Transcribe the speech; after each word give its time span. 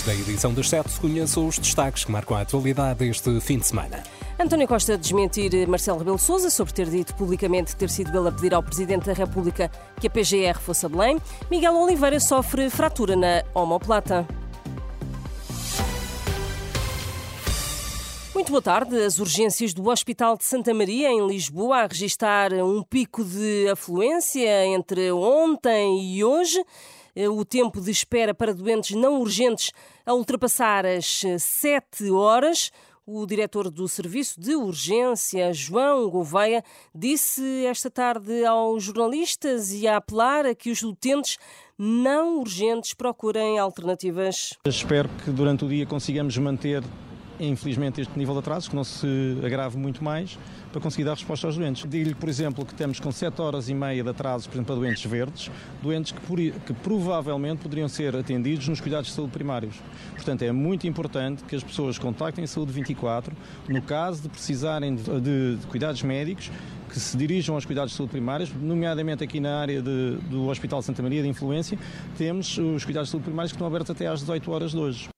Da 0.00 0.14
edição 0.14 0.52
das 0.52 0.68
7, 0.70 0.98
conheça 1.00 1.38
os 1.38 1.58
destaques 1.58 2.02
que 2.02 2.10
marcam 2.10 2.36
a 2.36 2.40
atualidade 2.40 3.06
este 3.06 3.38
fim 3.40 3.58
de 3.58 3.66
semana. 3.66 4.02
António 4.40 4.66
Costa 4.66 4.98
desmentir 4.98 5.68
Marcelo 5.68 5.98
Rebelo 5.98 6.18
Sousa 6.18 6.50
sobre 6.50 6.72
ter 6.72 6.88
dito 6.88 7.14
publicamente 7.14 7.76
ter 7.76 7.88
sido 7.88 8.16
ele 8.18 8.28
a 8.28 8.32
pedir 8.32 8.52
ao 8.54 8.62
Presidente 8.62 9.06
da 9.06 9.12
República 9.12 9.70
que 10.00 10.08
a 10.08 10.10
PGR 10.10 10.58
fosse 10.58 10.86
a 10.86 10.88
Belém. 10.88 11.20
Miguel 11.48 11.76
Oliveira 11.76 12.18
sofre 12.18 12.68
fratura 12.68 13.14
na 13.14 13.44
omoplata. 13.54 14.26
Muito 18.34 18.50
boa 18.50 18.62
tarde. 18.62 18.96
As 18.96 19.18
urgências 19.20 19.72
do 19.72 19.88
Hospital 19.88 20.36
de 20.36 20.44
Santa 20.44 20.74
Maria, 20.74 21.10
em 21.10 21.24
Lisboa, 21.26 21.82
a 21.82 21.86
registrar 21.86 22.52
um 22.54 22.82
pico 22.82 23.22
de 23.22 23.68
afluência 23.68 24.66
entre 24.66 25.12
ontem 25.12 26.16
e 26.16 26.24
hoje. 26.24 26.64
O 27.14 27.44
tempo 27.44 27.80
de 27.80 27.90
espera 27.90 28.32
para 28.32 28.54
doentes 28.54 28.96
não 28.96 29.20
urgentes 29.20 29.70
a 30.06 30.14
ultrapassar 30.14 30.86
as 30.86 31.22
sete 31.38 32.10
horas. 32.10 32.70
O 33.04 33.26
diretor 33.26 33.68
do 33.68 33.88
Serviço 33.88 34.40
de 34.40 34.54
Urgência, 34.54 35.52
João 35.52 36.08
Gouveia, 36.08 36.62
disse 36.94 37.66
esta 37.66 37.90
tarde 37.90 38.44
aos 38.44 38.84
jornalistas 38.84 39.72
e 39.72 39.88
a 39.88 39.96
apelar 39.96 40.46
a 40.46 40.54
que 40.54 40.70
os 40.70 40.82
utentes 40.82 41.36
não 41.76 42.38
urgentes 42.38 42.94
procurem 42.94 43.58
alternativas. 43.58 44.56
Espero 44.64 45.08
que 45.24 45.32
durante 45.32 45.64
o 45.64 45.68
dia 45.68 45.84
consigamos 45.84 46.38
manter 46.38 46.82
infelizmente, 47.48 48.00
este 48.00 48.18
nível 48.18 48.34
de 48.34 48.40
atrasos, 48.40 48.68
que 48.68 48.76
não 48.76 48.84
se 48.84 49.38
agrave 49.44 49.76
muito 49.76 50.02
mais, 50.02 50.38
para 50.70 50.80
conseguir 50.80 51.04
dar 51.04 51.14
resposta 51.14 51.46
aos 51.46 51.56
doentes. 51.56 51.84
Digo-lhe, 51.88 52.14
por 52.14 52.28
exemplo, 52.28 52.64
que 52.64 52.74
temos 52.74 53.00
com 53.00 53.10
7 53.10 53.40
horas 53.40 53.68
e 53.68 53.74
meia 53.74 54.02
de 54.02 54.08
atrasos, 54.08 54.46
por 54.46 54.54
exemplo, 54.54 54.74
para 54.74 54.82
doentes 54.82 55.04
verdes, 55.04 55.50
doentes 55.82 56.12
que, 56.12 56.20
por, 56.20 56.38
que 56.38 56.72
provavelmente 56.72 57.62
poderiam 57.62 57.88
ser 57.88 58.16
atendidos 58.16 58.68
nos 58.68 58.80
cuidados 58.80 59.08
de 59.08 59.14
saúde 59.14 59.32
primários. 59.32 59.74
Portanto, 60.14 60.42
é 60.42 60.52
muito 60.52 60.86
importante 60.86 61.42
que 61.44 61.56
as 61.56 61.62
pessoas 61.62 61.98
contactem 61.98 62.44
a 62.44 62.46
Saúde 62.46 62.72
24, 62.72 63.34
no 63.68 63.82
caso 63.82 64.22
de 64.22 64.28
precisarem 64.28 64.94
de, 64.94 65.02
de, 65.20 65.56
de 65.56 65.66
cuidados 65.66 66.02
médicos, 66.02 66.50
que 66.88 67.00
se 67.00 67.16
dirijam 67.16 67.54
aos 67.54 67.64
cuidados 67.64 67.92
de 67.92 67.96
saúde 67.96 68.12
primários, 68.12 68.52
nomeadamente 68.54 69.24
aqui 69.24 69.40
na 69.40 69.58
área 69.58 69.80
de, 69.80 70.16
do 70.28 70.48
Hospital 70.48 70.82
Santa 70.82 71.02
Maria 71.02 71.22
de 71.22 71.28
Influência, 71.28 71.78
temos 72.18 72.58
os 72.58 72.84
cuidados 72.84 73.08
de 73.08 73.12
saúde 73.12 73.24
primários 73.24 73.52
que 73.52 73.56
estão 73.56 73.66
abertos 73.66 73.90
até 73.90 74.06
às 74.06 74.20
18 74.20 74.50
horas 74.50 74.70
de 74.72 74.78
hoje. 74.78 75.11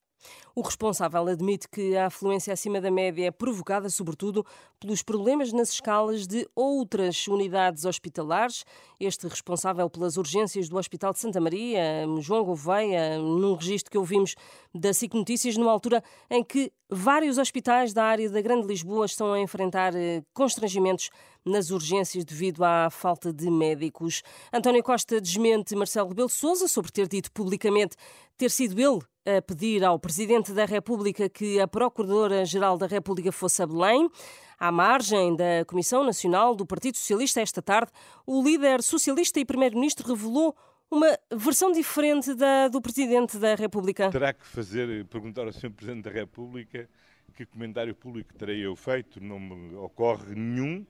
O 0.57 0.61
responsável 0.61 1.27
admite 1.27 1.67
que 1.67 1.97
a 1.97 2.05
afluência 2.05 2.53
acima 2.53 2.79
da 2.79 2.89
média 2.89 3.27
é 3.27 3.31
provocada, 3.31 3.89
sobretudo, 3.89 4.45
pelos 4.79 5.03
problemas 5.03 5.51
nas 5.51 5.69
escalas 5.69 6.25
de 6.25 6.47
outras 6.55 7.27
unidades 7.27 7.83
hospitalares. 7.83 8.63
Este 8.97 9.27
responsável 9.27 9.89
pelas 9.89 10.15
urgências 10.15 10.69
do 10.69 10.77
Hospital 10.77 11.11
de 11.11 11.19
Santa 11.19 11.41
Maria, 11.41 12.05
João 12.21 12.45
Gouveia, 12.45 13.17
num 13.17 13.53
registro 13.55 13.91
que 13.91 13.97
ouvimos 13.97 14.33
da 14.73 14.93
SIC 14.93 15.13
Notícias, 15.13 15.57
numa 15.57 15.73
altura 15.73 16.01
em 16.29 16.41
que 16.41 16.71
vários 16.89 17.37
hospitais 17.37 17.91
da 17.91 18.05
área 18.05 18.29
da 18.29 18.41
Grande 18.41 18.65
Lisboa 18.65 19.05
estão 19.05 19.33
a 19.33 19.41
enfrentar 19.41 19.93
eh, 19.93 20.23
constrangimentos 20.33 21.09
nas 21.43 21.69
urgências 21.69 22.23
devido 22.23 22.63
à 22.63 22.89
falta 22.89 23.33
de 23.33 23.51
médicos. 23.51 24.23
António 24.53 24.81
Costa 24.81 25.19
desmente 25.19 25.75
Marcelo 25.75 26.07
Rebelo 26.07 26.29
Sousa 26.29 26.69
sobre 26.69 26.93
ter 26.93 27.09
dito 27.09 27.29
publicamente 27.33 27.97
ter 28.37 28.49
sido 28.49 28.79
ele 28.79 29.01
a 29.25 29.41
pedir 29.41 29.83
ao 29.83 29.99
Presidente 29.99 30.53
da 30.53 30.65
República 30.65 31.27
que 31.27 31.59
a 31.59 31.67
Procuradora-Geral 31.67 32.77
da 32.77 32.85
República 32.85 33.31
fosse 33.31 33.63
a 33.63 33.67
Belém. 33.67 34.09
À 34.57 34.71
margem 34.71 35.35
da 35.35 35.65
Comissão 35.65 36.03
Nacional 36.03 36.55
do 36.55 36.65
Partido 36.65 36.95
Socialista, 36.95 37.41
esta 37.41 37.61
tarde, 37.61 37.91
o 38.25 38.41
líder 38.41 38.81
socialista 38.81 39.39
e 39.39 39.45
Primeiro-Ministro 39.45 40.07
revelou 40.07 40.55
uma 40.89 41.17
versão 41.35 41.71
diferente 41.71 42.33
da 42.35 42.67
do 42.67 42.79
Presidente 42.79 43.37
da 43.37 43.55
República. 43.55 44.09
Terá 44.11 44.31
que 44.31 44.45
fazer, 44.45 45.05
perguntar 45.05 45.41
ao 45.41 45.51
Sr. 45.51 45.71
Presidente 45.71 46.03
da 46.03 46.11
República 46.11 46.87
que 47.35 47.45
comentário 47.45 47.93
público 47.93 48.33
terei 48.33 48.65
eu 48.65 48.75
feito, 48.75 49.21
não 49.21 49.39
me 49.39 49.75
ocorre 49.75 50.33
nenhum, 50.35 50.85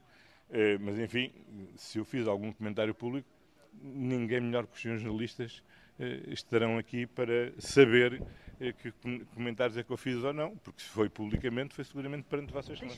eh, 0.52 0.78
mas 0.78 1.00
enfim, 1.00 1.32
se 1.76 1.98
eu 1.98 2.06
fiz 2.06 2.28
algum 2.28 2.52
comentário 2.54 2.94
público, 2.94 3.28
ninguém 3.82 4.42
melhor 4.42 4.68
que 4.68 4.76
os 4.76 4.82
senhores 4.82 5.02
jornalistas 5.02 5.64
estarão 6.28 6.78
aqui 6.78 7.08
para 7.08 7.54
saber 7.60 8.22
eh, 8.60 8.72
que 8.72 8.94
comentários 9.34 9.78
é 9.78 9.84
que 9.84 9.92
eu 9.92 9.98
fiz 9.98 10.24
ou 10.24 10.34
não, 10.34 10.56
porque 10.58 10.82
se 10.82 10.88
foi 10.90 11.10
publicamente, 11.10 11.74
foi 11.74 11.84
seguramente 11.84 12.24
perante 12.24 12.54
vocês 12.54 12.80
também. 12.80 12.98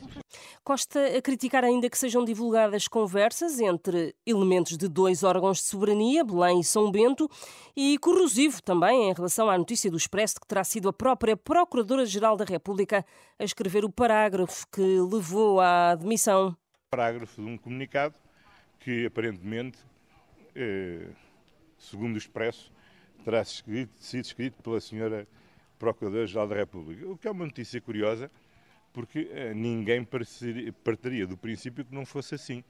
Costa 0.63 1.17
a 1.17 1.21
criticar 1.21 1.63
ainda 1.63 1.89
que 1.89 1.97
sejam 1.97 2.23
divulgadas 2.23 2.87
conversas 2.87 3.59
entre 3.59 4.15
elementos 4.25 4.77
de 4.77 4.87
dois 4.87 5.23
órgãos 5.23 5.57
de 5.57 5.63
soberania, 5.63 6.23
Belém 6.23 6.59
e 6.59 6.63
São 6.63 6.91
Bento, 6.91 7.29
e 7.75 7.97
corrosivo 7.97 8.61
também 8.61 9.09
em 9.09 9.13
relação 9.13 9.49
à 9.49 9.57
notícia 9.57 9.89
do 9.89 9.97
Expresso 9.97 10.35
de 10.35 10.41
que 10.41 10.47
terá 10.47 10.63
sido 10.63 10.89
a 10.89 10.93
própria 10.93 11.35
Procuradora-Geral 11.35 12.37
da 12.37 12.45
República 12.45 13.03
a 13.39 13.43
escrever 13.43 13.83
o 13.83 13.91
parágrafo 13.91 14.67
que 14.71 14.81
levou 14.81 15.59
à 15.59 15.91
admissão. 15.91 16.55
Parágrafo 16.91 17.41
de 17.41 17.47
um 17.47 17.57
comunicado 17.57 18.15
que 18.79 19.07
aparentemente, 19.07 19.79
eh, 20.55 21.09
segundo 21.77 22.15
o 22.15 22.17
Expresso, 22.17 22.71
terá 23.23 23.43
sido 23.43 23.89
escrito 24.13 24.61
pela 24.61 24.79
senhora 24.79 25.27
Procuradora-Geral 25.77 26.47
da 26.47 26.55
República. 26.55 27.07
O 27.07 27.17
que 27.17 27.27
é 27.27 27.31
uma 27.31 27.45
notícia 27.45 27.79
curiosa, 27.79 28.31
porque 28.93 29.29
eh, 29.31 29.53
ninguém 29.53 30.07
partiria 30.83 31.27
do 31.27 31.37
princípio 31.37 31.85
que 31.85 31.93
não 31.93 32.05
fosse 32.05 32.35
assim. 32.35 32.63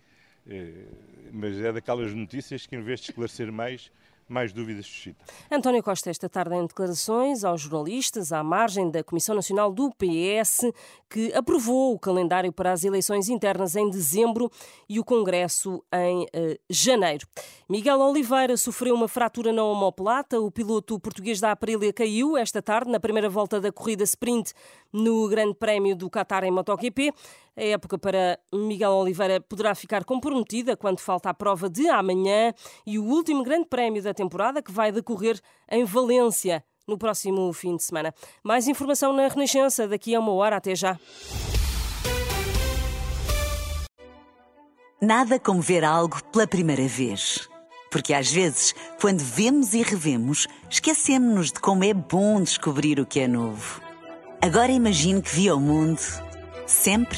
Eh, 0.46 0.86
mas 1.32 1.58
é 1.60 1.72
daquelas 1.72 2.14
notícias 2.14 2.66
que, 2.66 2.76
em 2.76 2.82
vez 2.82 3.00
de 3.00 3.12
esclarecer 3.12 3.52
mais, 3.52 3.92
mais 4.28 4.52
dúvidas 4.52 4.86
suscita. 4.86 5.24
António 5.52 5.82
Costa, 5.82 6.10
esta 6.10 6.28
tarde, 6.28 6.56
em 6.56 6.66
declarações 6.66 7.44
aos 7.44 7.62
jornalistas, 7.62 8.32
à 8.32 8.44
margem 8.44 8.90
da 8.90 9.04
Comissão 9.04 9.36
Nacional 9.36 9.72
do 9.72 9.90
PS, 9.92 10.72
que 11.10 11.34
aprovou 11.34 11.94
o 11.94 12.00
calendário 12.00 12.52
para 12.52 12.72
as 12.72 12.84
eleições 12.84 13.30
internas 13.30 13.76
em 13.76 13.90
dezembro 13.90 14.52
e 14.90 15.00
o 15.00 15.04
Congresso 15.04 15.84
em 15.94 16.24
uh, 16.24 16.60
janeiro. 16.70 17.28
Miguel 17.70 18.00
Oliveira 18.00 18.58
sofreu 18.58 18.96
uma 18.96 19.08
fratura 19.08 19.52
na 19.52 19.64
omoplata. 19.64 20.40
O 20.40 20.52
piloto 20.52 21.00
português 21.00 21.40
da 21.40 21.52
Aprilia 21.52 21.94
caiu 21.94 22.38
esta 22.38 22.62
tarde 22.62 22.92
na 22.92 23.00
primeira 23.00 23.30
volta 23.30 23.60
da 23.60 23.72
corrida 23.72 24.04
sprint 24.04 24.54
no 24.92 25.28
Grande 25.28 25.54
Prémio 25.56 25.96
do 25.96 26.10
Qatar 26.10 26.44
em 26.44 26.52
MotoGP. 26.52 27.14
A 27.58 27.64
época 27.64 27.98
para 27.98 28.40
Miguel 28.54 28.92
Oliveira 28.92 29.42
poderá 29.42 29.74
ficar 29.74 30.06
comprometida 30.06 30.78
quando 30.78 31.00
falta 31.00 31.32
a 31.32 31.34
prova 31.34 31.68
de 31.68 31.88
amanhã 31.90 32.54
e 32.86 33.00
o 33.00 33.04
último 33.04 33.44
Grande 33.44 33.66
Prémio 33.66 34.04
da 34.04 34.14
temporada 34.14 34.62
que 34.62 34.72
vai 34.72 34.92
decorrer 34.92 35.42
em 35.68 35.84
Valência 35.84 36.64
no 36.88 37.00
próximo 37.00 37.52
fim 37.54 37.76
de 37.76 37.84
semana. 37.84 38.14
Mais 38.44 38.68
informação 38.68 39.12
na 39.12 39.28
Renascença 39.28 39.88
daqui 39.88 40.14
a 40.14 40.20
uma 40.20 40.34
hora. 40.34 40.58
Até 40.58 40.76
já. 40.76 41.00
Nada 45.02 45.40
como 45.40 45.60
ver 45.60 45.84
algo 45.84 46.24
pela 46.26 46.46
primeira 46.46 46.88
vez. 46.88 47.50
Porque 47.90 48.14
às 48.14 48.32
vezes, 48.32 48.76
quando 49.02 49.20
vemos 49.20 49.74
e 49.74 49.82
revemos, 49.82 50.46
esquecemos-nos 50.70 51.52
de 51.52 51.60
como 51.60 51.84
é 51.84 51.94
bom 51.94 52.40
descobrir 52.40 53.00
o 53.00 53.06
que 53.06 53.22
é 53.22 53.28
novo. 53.28 53.82
Agora 54.44 54.72
imagine 54.72 55.24
que 55.24 55.34
viu 55.34 55.56
o 55.56 55.60
mundo 55.60 56.00
sempre 56.68 57.18